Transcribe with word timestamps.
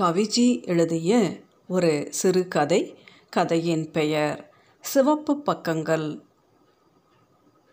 கவிஜி 0.00 0.66
எழுதிய 0.66 1.40
ஒரு 1.68 2.06
சிறுகதை 2.10 2.98
கதையின் 3.30 3.90
பெயர் 3.90 4.52
சிவப்பு 4.80 5.36
பக்கங்கள். 5.36 6.20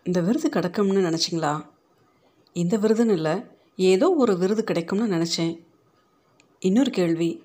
இந்த 0.04 0.20
விருது 0.20 0.48
கிடைக்கும்னு 0.48 1.00
நினச்சிங்களா? 1.00 1.66
இந்த 2.52 2.78
விருதுன்னு 2.78 3.10
இல்லை 3.10 3.42
ஏதோ 3.76 4.14
ஒரு 4.14 4.38
விருது 4.38 4.64
கிடைக்கும்னு 4.64 5.16
நினச்சேன். 5.16 5.58
இன்னொரு 6.58 6.90
கேள்வி 6.90 7.44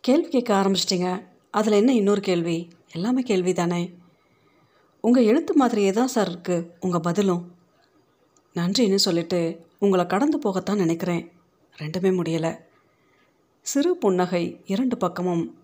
கேள்வி 0.00 0.28
கேட்க 0.28 0.54
ஆரம்பிச்சிட்டிங்க 0.54 1.26
அதில் 1.50 1.72
என்ன 1.72 1.94
இன்னொரு 1.94 2.20
கேள்வி? 2.20 2.68
எல்லாமே 2.92 3.22
கேள்வி 3.22 3.52
தானே 3.52 3.94
உங்கள் 5.00 5.24
எழுத்து 5.24 5.54
மாதிரியே 5.54 5.92
தான் 5.92 6.06
சார் 6.06 6.28
இருக்குது 6.28 6.70
உங்கள் 6.80 7.00
பதிலும். 7.00 7.54
நன்றின்னு 8.54 8.94
சொல்லிட்டு 8.94 9.66
உங்களை 9.78 10.06
கடந்து 10.06 10.38
போகத்தான் 10.38 10.82
நினைக்கிறேன். 10.84 11.32
ரெண்டுமே 11.78 12.12
முடியலை. 12.20 12.68
சிறு 13.62 13.96
புன்னகை 13.96 14.60
இரண்டு 14.64 14.96
பக்கமும். 14.96 15.58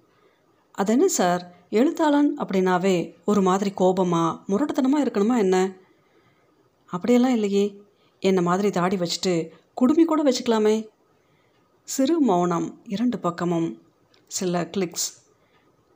அது 0.73 0.93
என்ன 0.93 1.09
சார்? 1.09 1.55
எழுத்தாளன் 1.71 2.39
அப்படின்னாவே 2.39 3.15
ஒரு 3.25 3.43
மாதிரி 3.43 3.71
கோபமாக 3.71 4.43
முரட்டுத்தனமாக 4.49 5.05
இருக்கணுமா 5.05 5.39
என்ன? 5.39 5.73
அப்படியெல்லாம் 6.87 7.33
இல்லையே. 7.33 7.83
என்னை 8.21 8.43
மாதிரி 8.43 8.71
தாடி 8.71 8.97
வச்சுட்டு 8.97 9.49
குடுமி 9.75 10.05
கூட 10.05 10.23
வச்சுக்கலாமே. 10.23 10.89
சிறு 11.85 12.21
மௌனம் 12.21 12.81
இரண்டு 12.85 13.19
பக்கமும். 13.19 13.83
சில 14.27 14.65
கிளிக்ஸ். 14.65 15.23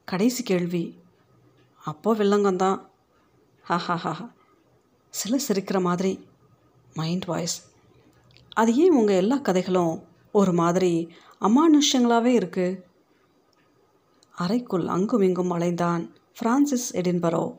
கடைசி 0.05 0.43
கேள்வி. 0.43 0.99
அப்போ 1.85 2.15
வில்லங்கம்தான். 2.15 2.87
ஹாஹாஹா 3.69 4.31
சில 5.11 5.39
சிரிக்கிற 5.49 5.81
மாதிரி. 5.81 6.27
Mind 6.95 7.25
voice. 7.25 7.71
அது 8.53 8.77
ஏன் 8.77 8.93
உங்கள் 8.93 9.17
எல்லா 9.17 9.37
கதைகளும் 9.37 10.03
ஒரு 10.33 10.53
மாதிரி 10.53 11.13
அமானுஷ்யங்களாகவே 11.41 12.33
இருக்குது 12.41 12.83
அறைக்குள் 14.35 14.87
அங்கும் 14.87 15.21
இங்கும் 15.21 15.53
அலைந்தான் 15.53 16.11
பிரான்சிஸ் 16.41 16.97
எடின்பரோ. 16.97 17.57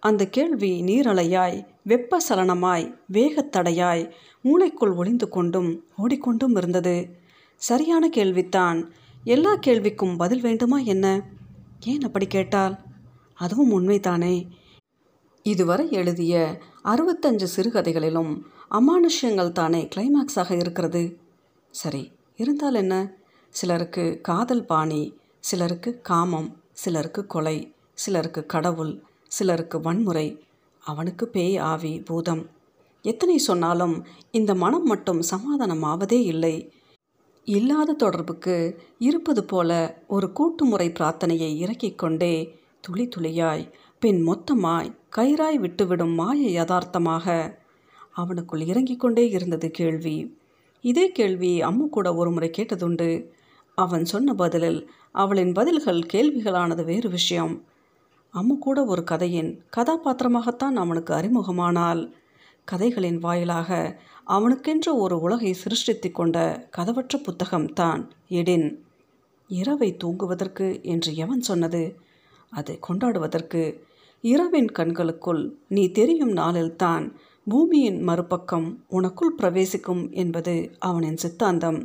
அந்த 0.00 0.26
கேள்வி 0.26 0.82
நீரலையாய் 0.82 1.66
வெப்ப 1.84 2.20
சலனமாய் 2.28 2.94
வேகத்தடையாய் 3.12 4.12
மூளைக்குள் 4.44 4.96
ஒளிந்து 4.96 5.28
கொண்டும் 5.28 5.84
ஓடிக்கொண்டும் 5.98 6.56
இருந்தது. 6.56 7.16
சரியான 7.56 8.08
கேள்வித்தான். 8.08 8.90
எல்லா 9.24 9.56
கேள்விக்கும் 9.56 10.16
பதில் 10.16 10.40
வேண்டுமா 10.40 10.78
என்ன? 10.78 11.22
ஏன் 11.80 12.00
அப்படி 12.00 12.26
கேட்டால் 12.26 12.78
அதுவும் 13.34 13.72
உண்மைதானே. 13.78 14.48
இதுவரை 15.42 15.90
எழுதிய 15.90 16.60
அறுபத்தஞ்சு 16.84 17.46
சிறுகதைகளிலும் 17.56 18.40
அமானுஷ்யங்கள் 18.70 19.52
தானே 19.52 19.88
கிளைமாக்ஸாக 19.96 20.52
இருக்கிறது. 20.52 21.18
சரி 21.70 22.16
இருந்தால் 22.38 22.74
என்ன? 22.74 23.16
சிலருக்கு 23.48 24.20
காதல் 24.20 24.64
பாணி 24.64 25.18
சிலருக்கு 25.40 26.00
காமம் 26.00 26.62
சிலருக்கு 26.72 27.26
கொலை 27.26 27.74
சிலருக்கு 27.94 28.46
கடவுள் 28.46 29.02
சிலருக்கு 29.28 29.80
வன்முறை. 29.80 30.42
அவனுக்கு 30.84 31.28
பேய் 31.28 31.56
ஆவி 31.56 32.00
பூதம். 32.00 32.50
எத்தனை 33.02 33.38
சொன்னாலும் 33.38 34.06
இந்த 34.30 34.54
மனம் 34.54 34.82
மட்டும் 34.82 35.22
சமாதானமாவதே 35.22 36.20
இல்லை. 36.22 36.72
இல்லாத 37.44 37.92
தொடர்புக்கு 37.92 38.82
இருப்பது 38.98 39.44
போல 39.44 40.02
ஒரு 40.08 40.32
கூட்டுமுறை 40.32 40.88
பிரார்த்தனையை 40.88 41.56
இறக்கிக் 41.56 41.98
கொண்டே 41.98 42.58
துளி 42.80 43.08
துளியாய் 43.08 43.72
பின் 44.00 44.26
மொத்தமாய் 44.26 44.96
கயிறாய் 45.16 45.58
விட்டுவிடும் 45.58 46.14
மாய 46.14 46.50
யதார்த்தமாக 46.50 47.58
அவனுக்குள் 48.16 48.66
இறங்கிக் 48.66 49.00
கொண்டே 49.00 49.28
இருந்தது 49.28 49.70
கேள்வி. 49.70 50.37
இதே 50.80 51.12
கேள்வி 51.12 51.62
அம்மு 51.62 51.88
கூட 51.88 52.14
ஒரு 52.14 52.30
முறை 52.30 52.50
கேட்டதுண்டு. 52.56 53.26
அவன் 53.74 54.04
சொன்ன 54.04 54.34
பதிலில் 54.34 54.90
அவளின் 55.12 55.52
பதில்கள் 55.52 55.98
கேள்விகளானது 55.98 56.84
வேறு 56.84 57.08
விஷயம். 57.08 57.64
அம்மு 58.34 58.58
கூட 58.58 58.84
ஒரு 58.84 59.04
கதையின் 59.04 59.62
கதாபாத்திரமாகத்தான் 59.76 60.74
அவனுக்கு 60.74 61.14
அறிமுகமானால் 61.14 62.12
கதைகளின் 62.64 63.18
வாயிலாக 63.18 64.00
அவனுக்கென்று 64.24 64.96
ஒரு 64.96 65.20
உலகை 65.20 65.52
சிருஷ்டித்து 65.52 66.10
கொண்ட 66.10 66.68
கதவற்ற 66.76 67.14
புத்தகம்தான் 67.16 68.10
எடின். 68.28 68.76
இரவை 69.48 69.96
தூங்குவதற்கு 69.96 70.82
என்று 70.82 71.14
எவன் 71.14 71.40
சொன்னது? 71.40 71.98
அது 72.50 72.78
கொண்டாடுவதற்கு 72.88 73.80
இரவின் 74.20 74.70
கண்களுக்குள் 74.70 75.54
நீ 75.68 75.90
தெரியும் 75.90 76.32
நாளில்தான் 76.32 77.12
பூமியின் 77.50 78.02
மறுபக்கம் 78.02 78.84
உனக்குள் 78.88 79.36
பிரவேசிக்கும் 79.36 80.12
என்பது 80.12 80.54
அவனின் 80.78 81.16
சித்தாந்தம். 81.16 81.78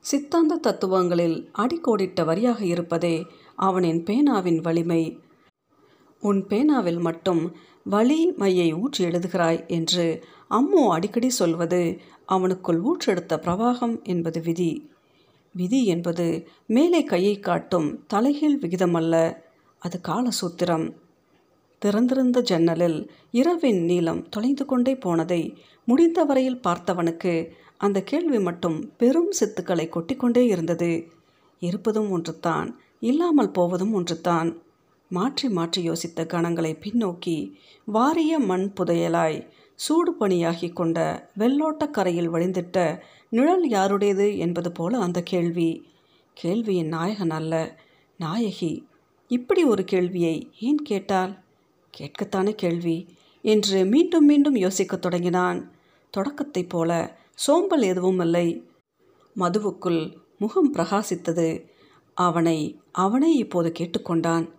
சித்தாந்த 0.00 0.56
தத்துவங்களில் 0.56 1.50
அடிக்கோடிட்ட 1.58 2.24
வரியாக 2.24 2.60
இருப்பதே 2.62 3.26
அவனின் 3.56 4.02
பேனாவின் 4.02 4.60
வலிமை. 4.60 5.02
உன் 6.20 6.44
பேனாவில் 6.46 7.00
மட்டும் 7.00 7.42
வலிமையை 7.84 8.72
ஊற்றி 8.72 9.04
எழுதுகிறாய் 9.04 9.60
என்று 9.66 10.06
அம்மு 10.50 10.82
அடிக்கடி 10.88 11.30
சொல்வது 11.30 12.00
அவனுக்குள் 12.28 12.80
ஊற்றெடுத்த 12.84 13.36
பிரவாகம் 13.40 14.02
என்பது 14.02 14.40
விதி. 14.40 14.72
விதி 15.52 15.84
என்பது 15.84 16.48
மேலே 16.66 17.04
கையை 17.04 17.40
காட்டும் 17.40 18.06
தலைகீழ் 18.06 18.58
விகிதமல்ல 18.60 19.36
அது 19.78 20.00
காலசூத்திரம். 20.08 20.88
திறந்திருந்த 21.78 22.40
ஜன்னலில் 22.40 23.10
இரவின் 23.30 23.84
நீளம் 23.84 24.28
தொலைந்து 24.28 24.64
கொண்டே 24.64 24.94
போனதை 24.96 25.42
முடிந்த 25.84 26.24
வரையில் 26.24 26.60
பார்த்தவனுக்கு 26.66 27.50
அந்த 27.76 28.02
கேள்வி 28.02 28.38
மட்டும் 28.38 28.78
பெரும் 28.96 29.30
சித்துக்களை 29.40 29.84
கொட்டிக்கொண்டே 29.88 30.42
இருந்தது. 30.46 30.90
இருப்பதும் 31.62 32.10
ஒன்றுதான் 32.10 32.68
இல்லாமல் 33.00 33.50
போவதும் 33.50 33.92
ஒன்றுதான். 33.92 34.50
மாற்றி 35.10 35.48
மாற்றி 35.48 35.90
யோசித்த 35.90 36.24
கணங்களை 36.26 36.72
பின்னோக்கி 36.84 37.52
வாரிய 37.84 38.38
மண் 38.38 38.72
புதையலாய் 38.80 39.38
சூடு 39.74 40.12
பணியாகி 40.20 40.72
கொண்ட 40.72 40.98
வெள்ளோட்ட 41.38 41.90
கரையில் 41.90 42.30
வழிந்திட்ட 42.30 42.78
நிழல் 43.28 43.66
யாருடையது 43.68 44.38
என்பது 44.38 44.72
போல 44.72 44.98
அந்த 44.98 45.22
கேள்வி. 45.22 45.70
கேள்வியின் 46.36 46.88
நாயகன் 46.88 47.30
அல்ல 47.30 47.54
நாயகி. 48.20 48.72
இப்படி 49.30 49.64
ஒரு 49.64 49.84
கேள்வியை 49.84 50.36
ஏன் 50.60 50.82
கேட்டால் 50.82 51.32
கேட்கத்தானே 51.98 52.50
கேள்வி? 52.50 53.06
என்று 53.42 53.84
மீண்டும் 53.84 54.24
மீண்டும் 54.24 54.56
யோசிக்கத் 54.56 55.02
தொடங்கினான். 55.02 55.70
தொடக்கத்தைப் 56.10 56.68
போல 56.68 57.18
சோம்பல் 57.34 57.82
எதுவும் 57.82 58.18
இல்லை. 58.18 58.70
மதுவுக்குள் 59.36 60.16
முகம் 60.38 60.74
பிரகாசித்தது. 60.74 61.66
அவனை 62.14 62.80
அவனே 62.92 63.32
இப்போது 63.32 63.72
கேட்டுக்கொண்டான். 63.78 64.50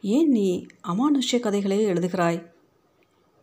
ஏன் 0.00 0.28
நீ 0.28 0.66
அமானுஷ்ய 0.88 1.36
கதைகளே 1.36 1.78
எழுதுகிறாய்? 1.86 2.54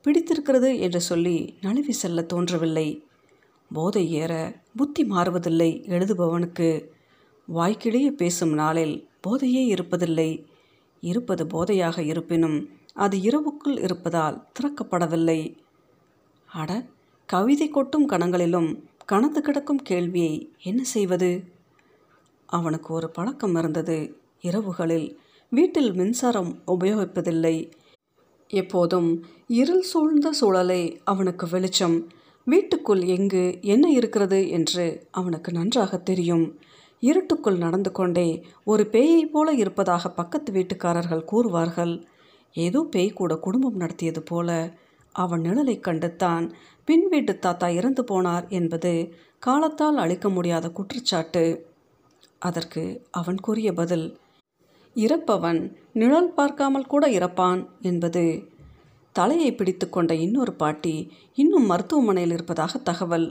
பிடித்திருக்கிறது 0.01 0.79
என்று 0.79 1.01
சொல்லி 1.01 1.57
நழுவி 1.61 1.91
செல்ல 1.91 2.21
தோன்றவில்லை. 2.21 3.03
போதை 3.73 4.11
ஏற 4.11 4.61
புத்தி 4.75 5.03
மாறுவதில்லை 5.03 5.83
எழுதுபவனுக்கு. 5.87 6.85
வாய்க்கிலேயே 7.55 8.07
பேசும் 8.07 8.53
நாளில் 8.53 9.09
போதையே 9.27 9.67
இருப்பதில்லை. 9.73 10.45
இருப்பது 11.01 11.47
போதையாக 11.47 11.99
இருப்பினும் 11.99 12.69
அது 12.95 13.17
இரவுக்குள் 13.17 13.79
இருப்பதால் 13.79 14.47
திறக்கப்படவில்லை. 14.55 15.55
அட 16.49 16.85
கவிதை 17.25 17.69
கொட்டும் 17.69 18.09
கணங்களிலும் 18.09 18.83
கணத்து 19.11 19.39
கிடக்கும் 19.39 19.81
கேள்வியை 19.81 20.51
என்ன 20.63 20.83
செய்வது? 20.83 21.43
அவனுக்கு 22.45 22.93
ஒரு 22.93 23.09
பழக்கம் 23.09 23.55
இருந்தது. 23.55 24.21
இரவுகளில் 24.41 25.17
வீட்டில் 25.49 25.93
மின்சாரம் 25.93 26.61
உபயோகிப்பதில்லை. 26.67 27.71
எப்போதும் 28.47 29.25
இருள் 29.47 29.81
சூழ்ந்த 29.81 30.31
சூழலை 30.31 31.01
அவனுக்கு 31.03 31.47
வெளிச்சம் 31.47 32.07
வீட்டுக்குள் 32.45 33.01
எங்கு 33.01 33.57
என்ன 33.61 33.89
இருக்கிறது 33.89 34.49
என்று 34.49 35.07
அவனுக்கு 35.11 35.51
நன்றாக 35.51 35.97
தெரியும். 35.97 36.59
இருட்டுக்குள் 36.99 37.57
நடந்து 37.57 37.91
கொண்டே 37.91 38.45
ஒரு 38.63 38.89
பேயை 38.91 39.21
போல 39.25 39.51
இருப்பதாக 39.51 40.09
பக்கத்து 40.09 40.53
வீட்டுக்காரர்கள் 40.53 41.27
கூறுவார்கள். 41.31 41.93
ஏதோ 42.55 42.87
பேய் 42.91 43.11
கூட 43.13 43.35
குடும்பம் 43.35 43.75
நடத்தியது 43.75 44.21
போல. 44.21 44.49
அவன் 45.15 45.41
நிழலை 45.41 45.75
கண்டுத்தான் 45.79 46.45
பின் 46.85 47.07
வீட்டு 47.07 47.39
தாத்தா 47.39 47.67
இறந்து 47.67 48.03
போனார் 48.03 48.47
என்பது 48.49 49.13
காலத்தால் 49.39 49.97
அழிக்க 49.97 50.29
முடியாத 50.29 50.69
குற்றச்சாட்டு. 50.69 51.43
அதற்கு 52.39 52.83
அவன் 53.11 53.39
கூறிய 53.39 53.73
பதில் 53.73 54.17
இறப்பவன் 54.95 55.61
நிழல் 55.93 56.33
பார்க்காமல் 56.33 56.85
கூட 56.85 57.09
இறப்பான் 57.09 57.69
என்பது. 57.81 58.51
தலையை 59.15 59.55
பிடித்து 59.55 59.89
கொண்ட 59.89 60.13
இன்னொரு 60.15 60.53
பாட்டி 60.53 61.11
இன்னும் 61.33 61.65
மருத்துவமனையில் 61.65 62.31
இருப்பதாக 62.31 62.77
தகவல். 62.77 63.27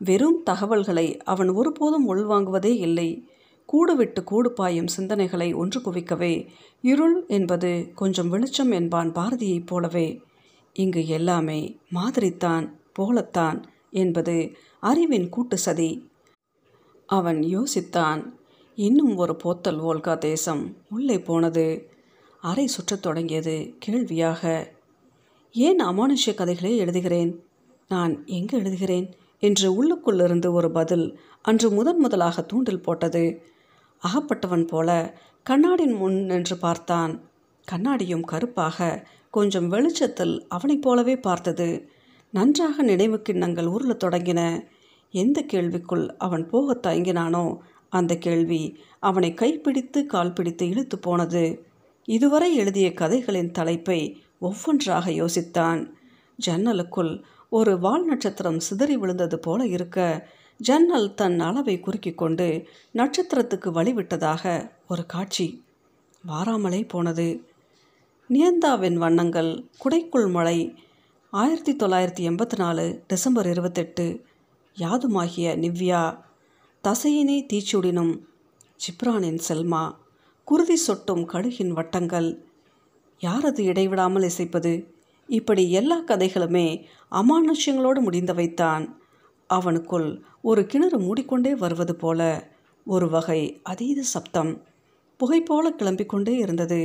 வெறும் 0.00 0.42
தகவல்களை 0.42 1.16
அவன் 1.24 1.48
ஒருபோதும் 1.48 2.08
உள்வாங்குவதே 2.14 2.72
இல்லை. 2.78 3.28
கூடு 3.68 3.96
விட்டு 3.96 4.24
கூடு 4.24 4.52
பாயும் 4.52 4.92
சிந்தனைகளை 4.96 5.48
ஒன்று 5.54 5.80
குவிக்கவே. 5.80 6.34
இருள் 6.82 7.16
என்பது 7.26 7.70
கொஞ்சம் 7.94 8.28
வெளிச்சம் 8.28 8.70
என்பான் 8.70 9.12
பாரதியைப் 9.12 9.66
போலவே. 9.66 10.06
இங்கு 10.72 11.06
எல்லாமே 11.06 11.60
மாதிரித்தான் 11.94 12.66
போலத்தான் 12.92 13.58
என்பது 13.90 14.36
அறிவின் 14.80 15.28
கூட்டு 15.28 15.58
சதி. 15.58 15.90
அவன் 17.06 17.40
யோசித்தான் 17.40 18.20
இன்னும் 18.74 19.16
ஒரு 19.16 19.36
போத்தல் 19.44 19.80
வோல்கா 19.80 20.18
தேசம் 20.18 20.76
உள்ளே 20.90 21.18
போனது. 21.20 21.90
அறை 22.40 22.66
சுற்றத் 22.66 23.02
தொடங்கியது 23.02 23.74
கேள்வியாக 23.78 24.72
ஏன் 25.52 25.78
அமானுஷ்ய 25.78 26.32
கதைகளே 26.32 26.72
எழுதுகிறேன்? 26.84 27.32
நான் 27.88 28.26
எங்கே 28.26 28.58
எழுதுகிறேன்? 28.58 29.12
என்று 29.38 29.66
உள்ளுக்குள்ளிருந்து 29.70 30.52
ஒரு 30.52 30.70
பதில் 30.70 31.20
அன்று 31.42 31.70
முதன் 31.70 31.98
முதலாக 31.98 32.42
தூண்டில் 32.42 32.82
போட்டது. 32.82 33.24
அகப்பட்டவன் 34.02 34.66
போல 34.66 35.18
கண்ணாடின் 35.42 35.92
முன் 35.92 36.24
நின்று 36.24 36.56
பார்த்தான். 36.56 37.30
கண்ணாடியும் 37.72 38.20
கருப்பாக 38.20 39.06
கொஞ்சம் 39.30 39.68
வெளிச்சத்தில் 39.68 40.46
அவனைப் 40.48 40.82
போலவே 40.82 41.16
பார்த்தது. 41.16 41.90
நன்றாக 42.30 42.82
நினைவு 42.82 43.22
கிண்ணங்கள் 43.22 43.66
உருளத் 43.66 44.04
தொடங்கின. 44.04 44.64
எந்த 45.10 45.44
கேள்விக்குள் 45.52 46.14
அவன் 46.18 46.48
போகத் 46.48 46.86
தயங்கினானோ 46.86 47.56
அந்த 47.88 48.16
கேள்வி 48.16 48.78
அவனை 48.98 49.34
கைப்பிடித்து 49.34 50.06
கால் 50.06 50.32
பிடித்து 50.32 50.68
இழுத்து 50.68 50.98
போனது. 50.98 51.66
இதுவரை 52.04 52.54
எழுதிய 52.54 52.94
கதைகளின் 52.94 53.50
தலைப்பை 53.50 54.22
ஒவ்வொன்றாக 54.38 55.10
யோசித்தான். 55.10 55.90
ஜன்னலுக்குள் 56.46 57.22
ஒரு 57.48 57.78
வால் 57.78 58.04
நட்சத்திரம் 58.04 58.60
சிதறி 58.60 58.96
விழுந்தது 58.96 59.38
போல 59.38 59.66
இருக்க 59.66 60.28
ஜன்னல் 60.60 61.14
தன் 61.14 61.40
அளவை 61.40 61.80
குறுக்கிக் 61.80 62.18
கொண்டு 62.18 62.66
நட்சத்திரத்துக்கு 62.94 63.70
வழிவிட்டதாக 63.72 64.70
ஒரு 64.88 65.06
காட்சி 65.06 65.64
வாராமலே 66.28 66.88
போனது. 66.88 67.46
நியந்தாவின் 68.28 68.94
வண்ணங்கள் 68.94 69.64
குடைக்குள் 69.84 70.30
மழை. 70.30 70.74
ஆயிரத்தி 71.30 71.76
தொள்ளாயிரத்தி 71.76 72.30
எண்பத்தி 72.30 72.56
நாலு 72.56 73.02
டிசம்பர் 73.06 73.46
இருபத்தெட்டு. 73.46 74.24
யாதுமாகிய 74.78 75.54
நிவ்யா 75.64 76.02
தசையினை 76.84 77.46
தீச்சுடினும் 77.52 78.18
ஜிப்ரானின் 78.76 79.40
செல்மா 79.48 79.96
குருதி 80.44 80.76
சொட்டும் 80.76 81.28
கழுகின் 81.28 81.68
வட்டங்கள். 81.68 82.38
யாரது 83.20 83.58
இடைவிடாமல் 83.58 84.22
இசைப்பது? 84.22 84.94
இப்படி 85.26 85.70
எல்லா 85.70 86.00
கதைகளுமே 86.00 86.84
அமானுஷ்யங்களோடு 87.10 88.00
முடிந்தவைத்தான். 88.00 88.84
அவனுக்குள் 89.54 90.08
ஒரு 90.42 90.66
கிணறு 90.66 90.98
மூடிக்கொண்டே 90.98 91.52
வருவது 91.54 91.94
போல 91.96 92.20
ஒரு 92.86 93.06
வகை 93.10 93.40
அதீத 93.62 94.00
சப்தம் 94.02 94.52
புகை 95.20 95.40
போல 95.40 95.70
கிளம்பிக்கொண்டே 95.70 96.34
இருந்தது. 96.36 96.80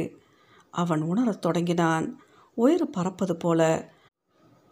அவன் 0.74 1.02
உணரத் 1.02 1.42
தொடங்கினான். 1.42 2.06
உயர 2.58 2.86
பறப்பது 2.86 3.36
போல 3.36 3.62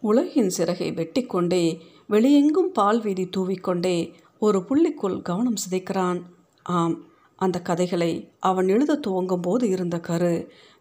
உலகின் 0.04 0.50
சிறகை 0.50 0.88
வெட்டிக்கொண்டே 0.92 1.64
வெளியெங்கும் 2.10 2.72
பால் 2.74 3.02
வீதி 3.02 3.26
தூவிக்கொண்டே 3.38 3.96
ஒரு 4.40 4.60
புள்ளிக்குள் 4.60 5.18
கவனம் 5.22 5.62
சிதைக்கிறான். 5.64 6.20
ஆம் 6.64 6.96
அந்த 7.36 7.62
கதைகளை 7.62 8.12
அவன் 8.40 8.68
எழுத 8.68 8.96
துவங்கும் 8.96 9.42
போது 9.42 9.70
இருந்த 9.70 10.00
கரு 10.00 10.34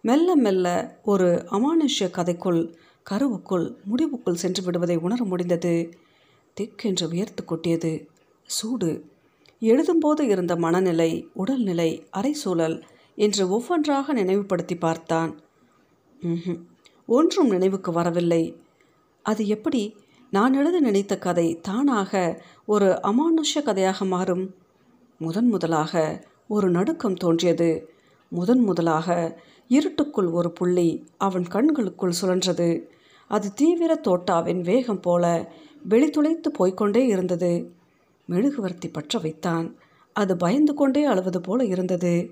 மெல்ல 0.04 0.36
மெல்ல 0.36 0.66
ஒரு 1.02 1.28
அமானுஷ்ய 1.50 2.06
கதைக்குள் 2.16 2.60
கருவுக்குள் 3.06 3.66
முடிவுக்குள் 3.90 4.40
சென்று 4.42 4.62
விடுவதை 4.62 4.96
உணர 4.96 5.24
முடிந்தது. 5.24 5.74
திக்கென்று 6.54 7.08
வியர்த்து 7.08 7.44
கொட்டியது. 7.44 8.08
சூடு. 8.46 9.04
எழுதும்போது 9.60 10.20
இருந்த 10.20 10.56
மனநிலை 10.56 11.28
உடல்நிலை 11.34 12.06
அரை 12.10 12.32
சூழல் 12.32 12.84
என்று 13.16 13.50
ஒவ்வொன்றாக 13.50 14.12
நினைவுபடுத்தி 14.12 14.76
பார்த்தான். 14.76 15.40
ஒன்றும் 17.06 17.48
நினைவுக்கு 17.48 17.92
வரவில்லை. 17.92 18.56
அது 19.22 19.46
எப்படி? 19.46 19.96
நான் 20.30 20.54
எழுத 20.54 20.80
நினைத்த 20.80 21.18
கதை 21.18 21.60
தானாக 21.60 22.42
ஒரு 22.66 22.98
அமானுஷ்ய 23.02 23.62
கதையாக 23.62 24.04
மாறும். 24.04 24.54
முதன் 25.18 25.48
முதலாக 25.48 26.24
ஒரு 26.48 26.70
நடுக்கம் 26.70 27.14
தோன்றியது. 27.14 27.90
முதன் 28.28 28.58
முதலாக 28.58 29.38
இருட்டுக்குள் 29.68 30.26
ஒரு 30.26 30.52
புள்ளி 30.52 31.06
அவன் 31.16 31.42
கண்களுக்குள் 31.42 32.18
சுழன்றது. 32.22 32.80
அது 33.28 33.52
தீவிர 33.52 34.00
தோட்டாவின் 34.04 34.60
வேகம் 34.60 35.00
போல 35.00 35.52
வெளித்துளைத்து 35.88 36.48
போய்க்கொண்டே 36.48 37.06
இருந்தது. 37.06 37.72
மெழுகுவர்த்தி 38.26 38.88
பற்ற 38.88 39.18
வைத்தான். 39.18 39.76
அது 40.12 40.36
பயந்து 40.36 40.74
கொண்டே 40.74 41.04
அழுவது 41.04 41.40
போல 41.40 41.64
இருந்தது. 41.64 42.30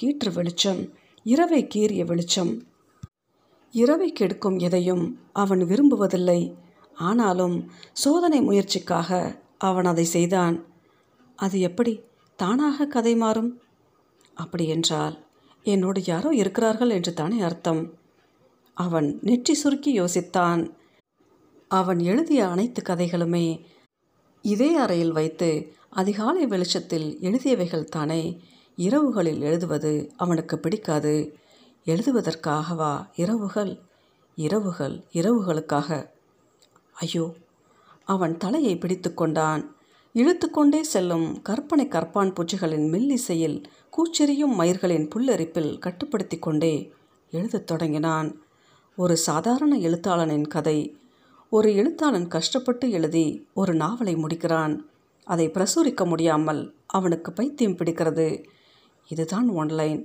கீற்று 0.00 0.32
வெளிச்சம் 0.32 0.92
இரவை 1.22 1.66
கீறிய 1.74 2.04
வெளிச்சம். 2.04 2.62
இரவை 3.70 4.12
கெடுக்கும் 4.12 4.58
எதையும் 4.58 5.18
அவன் 5.32 5.60
விரும்புவதில்லை. 5.60 6.54
ஆனாலும் 6.94 7.70
சோதனை 7.92 8.40
முயற்சிக்காக 8.40 9.38
அவன் 9.58 9.84
அதை 9.84 10.04
செய்தான். 10.04 10.64
அது 11.36 11.60
எப்படி 11.60 12.00
தானாக 12.36 12.86
கதை 12.86 13.16
மாறும்? 13.16 13.60
அப்படி 14.34 14.68
என்றால் 14.68 15.26
என்னோடு 15.62 16.04
யாரோ 16.04 16.30
இருக்கிறார்கள் 16.30 16.90
என்று 16.90 17.12
தானே 17.12 17.40
அர்த்தம். 17.40 17.94
அவன் 18.74 19.18
நெற்றி 19.22 19.54
சுருக்கி 19.54 20.00
யோசித்தான். 20.00 20.70
அவன் 21.72 21.98
எழுதிய 21.98 22.48
அனைத்து 22.48 22.82
கதைகளுமே 22.82 23.64
இதே 24.42 24.74
அறையில் 24.74 25.12
வைத்து 25.12 25.72
அதிகாலை 25.90 26.46
வெளிச்சத்தில் 26.46 27.18
எழுதியவைகள் 27.20 27.84
தானே 27.84 28.40
இரவுகளில் 28.76 29.40
எழுதுவது 29.40 30.12
அவனுக்கு 30.16 30.58
பிடிக்காது. 30.58 31.36
எழுதுவதற்காகவா 31.86 33.10
இரவுகள்? 33.14 33.80
இரவுகள் 34.34 35.04
இரவுகளுக்காக. 35.12 36.08
ஐயோ 36.92 37.34
அவன் 38.04 38.36
தலையை 38.36 38.78
பிடித்து 38.78 39.14
கொண்டான். 39.14 39.76
இழுத்துக்கொண்டே 40.14 40.80
செல்லும் 40.80 41.42
கற்பனை 41.42 41.86
கற்பான் 41.86 42.34
பூச்சிகளின் 42.34 42.88
மெல்லிசையில் 42.88 43.64
கூச்செறியும் 43.90 44.60
மயிர்களின் 44.60 45.08
புல்லரிப்பில் 45.08 45.78
கட்டுப்படுத்தி 45.78 46.38
கொண்டே 46.38 46.92
எழுதத் 47.30 47.66
தொடங்கினான். 47.66 48.42
ஒரு 48.96 49.16
சாதாரண 49.16 49.76
எழுத்தாளனின் 49.76 50.48
கதை 50.48 50.96
ஒரு 51.52 51.74
எழுத்தாளன் 51.74 52.26
கஷ்டப்பட்டு 52.28 52.90
எழுதி 52.90 53.46
ஒரு 53.54 53.74
நாவலை 53.74 54.14
முடிக்கிறான். 54.14 54.74
அதை 55.24 55.48
பிரசுரிக்க 55.48 56.04
முடியாமல் 56.06 56.74
அவனுக்கு 56.86 57.32
பைத்தியம் 57.32 57.76
பிடிக்கிறது. 57.76 58.44
இதுதான் 59.08 59.48
ஒன்லைன். 59.50 60.00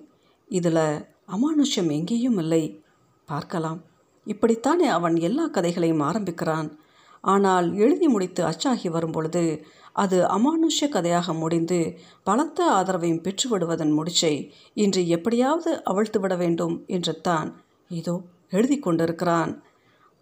இதில் 0.47 0.81
அமானுஷ்யம் 1.27 1.91
எங்கேயும் 1.91 2.37
இல்லை. 2.37 2.81
பார்க்கலாம். 3.25 3.79
இப்படித்தானே 4.27 4.87
அவன் 4.87 5.15
எல்லா 5.15 5.45
கதைகளையும் 5.47 5.99
ஆரம்பிக்கிறான். 5.99 6.79
ஆனால் 7.23 7.73
எழுதி 7.73 8.07
முடித்து 8.07 8.43
அச்சாகி 8.43 8.91
வரும்பொழுது 8.91 9.65
அது 9.93 10.19
அமானுஷ்ய 10.21 10.89
கதையாக 10.89 11.33
முடிந்து 11.33 11.79
பலத்த 12.23 12.59
ஆதரவையும் 12.71 13.23
பெற்றுவிடுவதன் 13.23 13.95
முடிச்சை 13.99 14.35
இன்று 14.73 15.07
எப்படியாவது 15.07 15.83
அவிழ்த்து 15.83 16.19
விட 16.19 16.35
வேண்டும் 16.35 16.83
என்று 16.87 17.15
தான் 17.21 17.49
இதோ 17.91 18.17
எழுதி 18.49 18.79
கொண்டிருக்கிறான். 18.79 19.53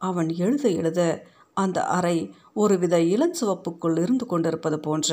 அவன் 0.07 0.29
எழுத 0.35 0.65
எழுத 0.69 1.01
அந்த 1.53 1.77
அறை 1.97 2.17
ஒருவித 2.53 2.95
இளஞ்சிவப்புக்குள் 3.13 3.97
இருந்து 4.01 4.25
கொண்டிருப்பது 4.25 4.77
போன்ற 4.79 5.09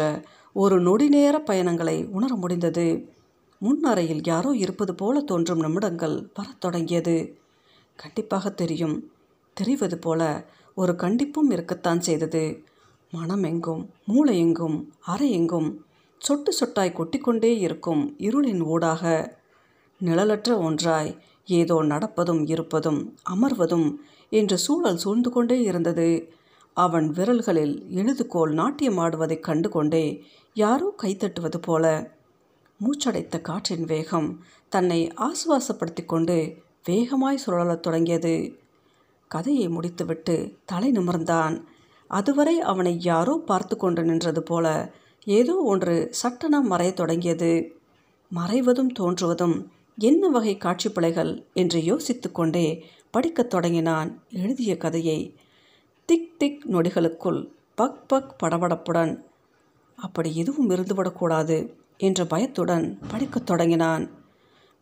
ஒரு 0.55 0.77
நொடி 0.81 1.07
நேர 1.09 1.35
பயணங்களை 1.41 1.97
உணர 2.07 2.33
முடிந்தது. 2.35 2.87
முன் 3.59 3.83
அறையில் 3.83 4.23
யாரோ 4.25 4.51
இருப்பது 4.57 4.93
போல 4.95 5.21
தோன்றும் 5.21 5.61
நிமிடங்கள் 5.61 6.17
வரத் 6.35 6.61
தொடங்கியது. 6.61 7.17
கண்டிப்பாக 7.97 8.51
தெரியும். 8.51 8.97
தெரிவது 9.57 9.99
போல 9.99 10.21
ஒரு 10.75 10.93
கண்டிப்பும் 10.93 11.51
இருக்கத்தான் 11.51 12.01
செய்தது. 12.01 12.45
மனம் 13.13 13.43
எங்கும் 13.43 13.83
மூளை 14.07 14.35
எங்கும் 14.39 14.77
அறை 15.05 15.29
எங்கும் 15.31 15.69
சொட்டு 16.19 16.51
சொட்டாய் 16.61 16.97
கொட்டிக்கொண்டே 16.97 17.51
இருக்கும் 17.59 18.03
இருளின் 18.19 18.63
ஊடாக 18.65 19.03
நிழலற்ற 20.05 20.57
ஒன்றாய் 20.59 21.19
ஏதோ 21.47 21.77
நடப்பதும் 21.83 22.49
இருப்பதும் 22.49 23.01
அமர்வதும் 23.31 23.89
என்ற 24.31 24.57
சூழல் 24.57 24.97
சூழ்ந்து 24.97 25.31
கொண்டே 25.31 25.61
இருந்தது. 25.61 26.33
அவன் 26.77 27.11
விரல்களில் 27.11 27.75
எழுதுகோல் 27.91 28.53
நாட்டியமாடுவதைக் 28.55 29.41
கண்டு 29.41 29.69
கொண்டே 29.69 30.25
யாரோ 30.55 30.95
கைத்தட்டுவது 31.03 31.57
போல 31.57 31.85
மூச்சடைத்த 32.81 33.41
காற்றின் 33.41 33.85
வேகம் 33.85 34.29
தன்னை 34.69 35.13
ஆசுவாசப்படுத்தி 35.17 36.05
கொண்டு 36.05 36.37
வேகமாய் 36.85 37.43
சுழலத் 37.47 37.81
தொடங்கியது. 37.81 38.35
கதையை 39.29 39.69
முடித்துவிட்டு 39.69 40.55
தலை 40.65 40.93
நிமிர்ந்தான். 40.93 41.63
அதுவரை 42.09 42.61
அவனை 42.61 42.95
யாரோ 43.01 43.43
பார்த்து 43.47 43.77
கொண்டு 43.77 44.03
நின்றது 44.05 44.43
போல 44.43 44.67
ஏதோ 45.25 45.55
ஒன்று 45.55 46.09
சட்டென 46.11 46.61
மறையத் 46.63 46.93
தொடங்கியது. 46.93 47.53
மறைவதும் 48.33 48.93
தோன்றுவதும் 48.99 49.57
என்ன 49.99 50.29
வகை 50.29 50.57
காட்சிப்பலைகள் 50.57 51.45
என்று 51.53 51.85
யோசித்து 51.85 52.33
கொண்டே 52.33 52.87
படிக்கத் 53.11 53.51
தொடங்கினான் 53.51 54.23
எழுதிய 54.31 54.77
கதையை. 54.77 55.37
திக் 56.05 56.39
திக் 56.39 56.67
நொடிகளுக்குள் 56.71 57.49
பக் 57.75 58.09
பக் 58.09 58.43
படபடப்புடன் 58.43 59.23
அப்படி 59.97 60.37
எதுவும் 60.37 60.71
இருந்துவிடக்கூடாது 60.71 61.73
என்ற 61.97 62.25
பயத்துடன் 62.25 62.99
படிக்கத் 63.09 63.47
தொடங்கினான். 63.47 64.11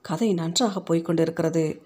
கதை 0.01 0.35
நன்றாக 0.35 0.83
போய்க்கொண்டிருக்கிறது. 0.91 1.81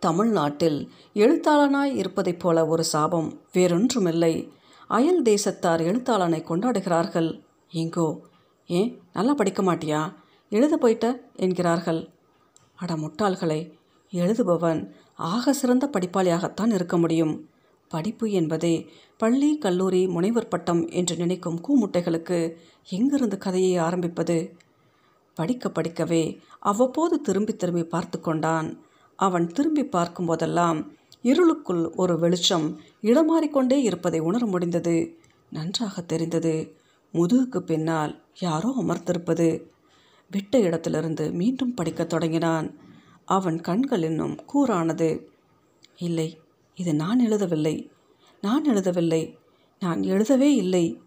தமிழ்நாட்டில் 0.00 0.90
எழுத்தாளனாய் 1.14 1.94
இருப்பதைப் 1.94 2.38
போல 2.38 2.66
ஒரு 2.66 2.84
சாபம் 2.84 3.40
வேறொன்றுமில்லை. 3.52 4.48
அயல் 4.88 5.22
தேசத்தார் 5.22 5.82
எழுத்தாளனை 5.82 6.42
கொண்டாடுகிறார்கள். 6.42 7.44
எங்கோ 7.70 8.20
ஏன் 8.66 9.00
நல்லா 9.12 9.34
படிக்க 9.34 9.62
மாட்டியா? 9.62 10.14
எழுத 10.50 10.76
போயிட்ட? 10.76 11.20
என்கிறார்கள். 11.36 12.08
அட 12.82 12.92
முட்டாள்களை 12.94 13.60
எழுதுபவன் 14.12 14.80
ஆக 15.14 15.52
சிறந்த 15.52 15.84
படிப்பாளியாகத்தான் 15.92 16.72
இருக்க 16.72 16.96
முடியும். 16.98 17.34
படிப்பு 17.88 18.26
என்பதே 18.30 18.74
பள்ளி 19.16 19.50
கல்லூரி 19.58 20.02
முனைவர் 20.06 20.48
பட்டம் 20.48 20.82
என்று 20.90 21.14
நினைக்கும் 21.16 21.58
கூமுட்டைகளுக்கு 21.66 22.38
எங்கிருந்து 22.88 23.38
கதையை 23.38 23.76
ஆரம்பிப்பது? 23.76 24.36
படிக்க 25.36 25.68
படிக்கவே 25.68 26.22
அவ்வப்போது 26.60 27.20
திரும்பி 27.20 27.52
திரும்பி 27.56 27.84
பார்த்து 27.84 28.20
கொண்டான். 28.20 28.68
அவன் 29.18 29.46
திரும்பி 29.46 29.84
பார்க்கும் 29.86 30.26
போதெல்லாம் 30.26 30.78
இருளுக்குள் 31.22 31.82
ஒரு 31.96 32.14
வெளிச்சம் 32.18 32.66
இடமாறிக்கொண்டே 33.02 33.78
இருப்பதை 33.82 34.20
உணர 34.20 34.46
முடிந்தது. 34.46 34.96
நன்றாக 35.50 36.02
தெரிந்தது. 36.02 36.54
முதுகுக்கு 37.14 37.60
பின்னால் 37.60 38.12
யாரோ 38.40 38.70
அமர்ந்திருப்பது. 38.78 39.48
விட்ட 40.32 40.58
இடத்திலிருந்து 40.58 41.30
மீண்டும் 41.32 41.74
படிக்கத் 41.74 42.08
தொடங்கினான். 42.08 42.74
அவன் 43.24 43.60
கண்கள் 43.60 44.02
இன்னும் 44.02 44.36
கூறானது 44.54 45.26
இல்லை 45.96 46.40
இது 46.74 46.94
நான் 46.94 47.20
எழுதவில்லை. 47.20 47.90
நான் 48.40 48.68
எழுதவில்லை. 48.68 49.36
நான் 49.80 50.02
எழுதவே 50.02 50.54
இல்லை. 50.54 51.00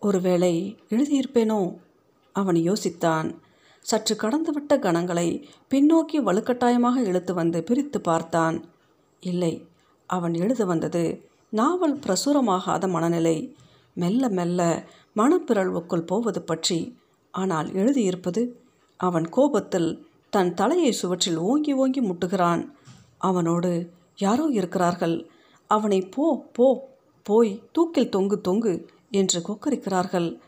ஒருவேளை 0.00 0.78
எழுதியிருப்பேனோ? 0.90 1.78
அவன் 2.32 2.54
யோசித்தான். 2.54 3.38
சற்று 3.80 4.16
கடந்துவிட்ட 4.16 4.78
கணங்களை 4.78 5.44
பின்னோக்கி 5.70 6.12
வலுக்கட்டாயமாக 6.12 6.96
இழுத்து 6.96 7.34
வந்து 7.34 7.64
பிரித்து 7.64 8.00
பார்த்தான். 8.00 8.64
இல்லை 9.20 9.66
அவன் 10.06 10.34
எழுத 10.34 10.64
வந்தது 10.64 11.28
நாவல் 11.48 11.98
பிரசுரமாகாத 11.98 12.88
மனநிலை. 12.88 13.56
மெல்ல 13.94 14.28
மெல்ல 14.28 14.88
மனப்பிறழ்வுக்குள் 15.16 16.06
போவது 16.06 16.42
பற்றி 16.42 17.00
ஆனால் 17.32 17.68
எழுதியிருப்பது 17.68 18.52
அவன் 18.96 19.28
கோபத்தில் 19.28 20.06
தன் 20.30 20.54
தலையை 20.54 20.92
சுவற்றில் 20.92 21.36
ஓங்கி 21.36 21.72
ஓங்கி 21.72 22.00
முட்டுகிறான். 22.00 22.72
அவனோடு 23.18 23.90
யாரோ 24.16 24.44
இருக்கிறார்கள். 24.44 25.30
அவனை 25.66 26.00
போ 26.02 26.48
போ 26.52 26.88
போய் 27.22 27.62
தூக்கில் 27.72 28.08
தொங்கு 28.08 28.40
தொங்கு 28.40 28.88
என்று 29.10 29.38
கொக்கரிக்கிறார்கள். 29.40 30.38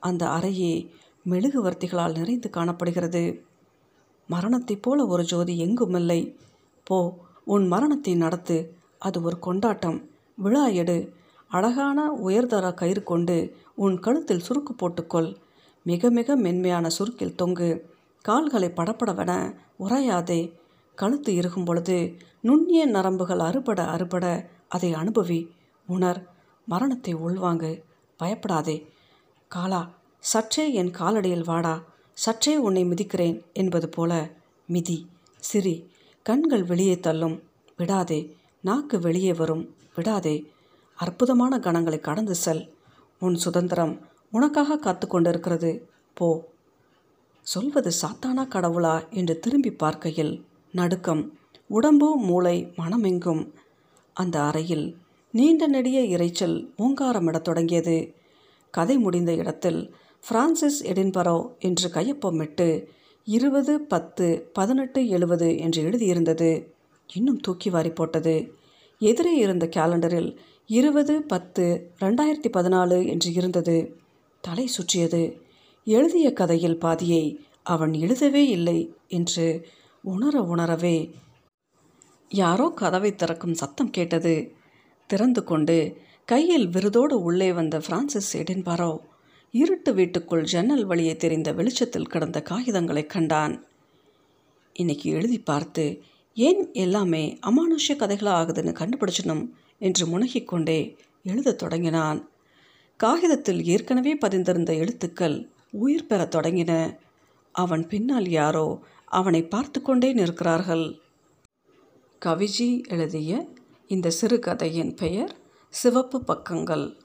அந்த 0.00 0.26
அறையே 0.26 0.90
மெழுகுவர்த்திகளால் 1.30 2.16
நிறைந்து 2.18 2.50
காணப்படுகிறது. 2.50 3.44
மரணத்தைப் 4.28 4.82
போல 4.82 5.06
ஒரு 5.06 5.24
ஜோதி 5.24 5.58
எங்குமில்லை. 5.58 6.36
போ 6.84 7.18
உன் 7.44 7.66
மரணத்தை 7.66 8.14
நடத்து. 8.14 8.74
அது 8.98 9.22
ஒரு 9.22 9.38
கொண்டாட்டம். 9.38 9.98
விழா 10.34 10.66
எடு. 10.66 11.12
அழகான 11.48 12.12
உயர்தர 12.12 12.74
கயிறு 12.74 13.02
கொண்டு 13.02 13.36
உன் 13.74 14.00
கழுத்தில் 14.00 14.42
சுருக்கு 14.48 14.72
போட்டுக்கொள். 14.78 15.36
மிக 15.84 16.10
மிக 16.10 16.36
மென்மையான 16.36 16.88
சுருக்கில் 16.88 17.34
தொங்கு. 17.34 17.70
கால்களை 18.22 18.68
படப்படவென 18.76 19.54
உறையாதே 19.80 20.52
கழுத்து 20.94 21.34
இருக்கும் 21.34 21.64
பொழுது 21.64 22.16
நுண்ணிய 22.40 22.86
நரம்புகள் 22.86 23.38
அறுபட 23.38 23.86
அறுபட 23.86 24.48
அதை 24.68 24.94
அனுபவி. 24.94 25.48
உணர் 25.86 26.20
மரணத்தை 26.66 27.12
உள்வாங்கு. 27.12 27.72
பயப்படாதே. 28.16 28.76
காலா 29.48 29.82
சற்றே 30.20 30.72
என் 30.72 30.90
காலடியில் 30.90 31.44
வாடா. 31.44 31.82
சற்றே 32.14 32.56
உன்னை 32.56 32.84
மிதிக்கிறேன் 32.84 33.42
என்பது 33.52 33.88
போல 33.88 34.30
மிதி. 34.66 34.98
சிரி. 35.38 35.90
கண்கள் 36.22 36.64
வெளியே 36.64 37.00
தள்ளும். 37.00 37.42
விடாதே. 37.76 38.20
நாக்கு 38.60 38.98
வெளியே 38.98 39.32
வரும். 39.32 39.64
விடாதே. 39.94 40.36
அற்புதமான 40.96 41.58
கணங்களை 41.58 42.00
கடந்து 42.00 42.34
செல். 42.34 42.74
உன் 43.20 43.34
சுதந்திரம் 43.34 43.94
உனக்காக 44.34 44.76
காத்து 44.76 45.06
கொண்டிருக்கிறது 45.06 45.70
போ. 46.14 46.28
சொல்வது 47.42 47.90
சாத்தானா 47.90 48.42
கடவுளா? 48.44 49.08
என்று 49.10 49.38
திரும்பி 49.38 49.70
பார்க்கையில் 49.72 50.44
நடுக்கம் 50.72 51.38
உடம்பு 51.66 52.16
மூளை 52.16 52.72
மனமெங்கும். 52.76 53.42
அந்த 54.12 54.42
அறையில் 54.42 54.96
நீண்ட 55.30 55.66
நெடிய 55.66 56.00
இறைச்சல் 56.00 56.56
ஓங்காரமிடத் 56.78 57.46
தொடங்கியது. 57.48 58.14
கதை 58.70 58.96
முடிந்த 58.98 59.34
இடத்தில் 59.34 59.94
பிரான்சிஸ் 60.28 60.84
எடின்பரோ 60.84 61.58
என்று 61.58 61.88
கையொப்பமிட்டு 61.88 62.86
இருபது 63.24 63.80
பத்து 63.80 64.50
பதினெட்டு 64.52 65.08
எழுபது 65.08 65.58
என்று 65.58 65.82
எழுதியிருந்தது. 65.82 66.50
இன்னும் 67.12 67.40
தூக்கி 67.40 67.70
வாரி 67.70 67.90
போட்டது. 67.90 68.54
எதிரே 68.98 69.36
இருந்த 69.36 69.68
கேலண்டரில் 69.76 70.36
இருபது 70.66 71.22
பத்து 71.22 71.90
ரெண்டாயிரத்தி 72.00 72.50
பதினாலு 72.52 73.06
என்று 73.06 73.32
இருந்தது. 73.32 74.02
தலை 74.46 74.66
சுற்றியது. 74.66 75.42
எழுதிய 75.84 76.32
கதையில் 76.32 76.78
பாதியை 76.78 77.24
அவன் 77.62 77.92
எழுதவே 77.94 78.48
இல்லை 78.48 78.78
என்று 79.08 79.46
உணர 80.02 80.40
உணரவே 80.42 80.96
யாரோ 82.28 82.66
கதவை 82.74 83.14
திறக்கும் 83.14 83.54
சத்தம் 83.54 83.90
கேட்டது. 83.90 84.34
திறந்து 85.06 85.44
கொண்டு 85.44 85.76
கையில் 86.24 86.66
விருதோடு 86.68 87.16
உள்ளே 87.22 87.52
வந்த 87.52 87.78
பிரான்சிஸ் 87.78 88.36
எடின்பரோ 88.36 88.98
இருட்டு 89.50 89.94
வீட்டுக்குள் 89.94 90.44
ஜன்னல் 90.44 90.84
வழியே 90.84 91.16
தெரிந்த 91.16 91.52
வெளிச்சத்தில் 91.52 92.06
கிடந்த 92.06 92.42
காகிதங்களை 92.50 93.06
கண்டான். 93.06 93.64
இன்னைக்கு 94.72 95.10
எழுதி 95.10 95.38
பார்த்து 95.40 96.00
ஏன் 96.36 96.62
எல்லாமே 96.72 97.24
அமானுஷ்ய 97.46 97.96
கதைகளாக 97.96 98.38
ஆகுதுன்னு 98.40 98.72
கண்டுபிடிச்சணும் 98.80 99.44
என்று 99.78 100.04
முனகிக்கொண்டே 100.06 100.96
எழுதத் 101.24 101.58
தொடங்கினான். 101.58 102.20
காகிதத்தில் 102.96 103.64
ஏற்கனவே 103.64 104.16
பதிந்திருந்த 104.16 104.76
எழுத்துக்கள் 104.76 105.50
உயிர் 105.70 106.06
பெறத் 106.06 106.34
தொடங்கின. 106.34 106.96
அவன் 107.52 107.86
பின்னால் 107.86 108.28
யாரோ 108.28 108.82
அவனை 109.04 109.42
பார்த்து 109.42 109.82
கொண்டே 109.82 110.12
நிற்கிறார்கள். 110.12 110.98
கவிஜி 112.24 112.88
எழுதிய 112.88 113.48
இந்த 113.86 114.10
சிறுகதையின் 114.10 114.94
பெயர் 114.94 115.36
சிவப்பு 115.68 116.24
பக்கங்கள். 116.24 117.03